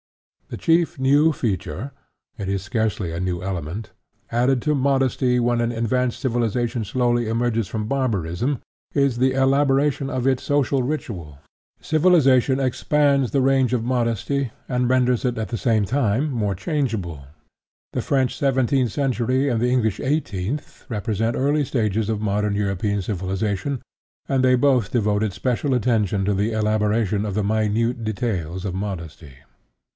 [0.49, 1.91] The chief new feature
[2.37, 3.91] it is scarcely a new element
[4.31, 8.57] added to modesty when an advanced civilization slowly emerges from barbarism
[8.93, 11.37] is the elaboration of its social ritual.
[11.79, 17.23] Civilization expands the range of modesty, and renders it, at the same time, more changeable.
[17.93, 23.81] The French seventeenth century, and the English eighteenth, represent early stages of modern European civilization,
[24.27, 29.35] and they both devoted special attention to the elaboration of the minute details of modesty.